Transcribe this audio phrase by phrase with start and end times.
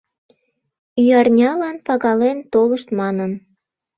[1.03, 3.31] Ӱярнялан пагален толышт манын.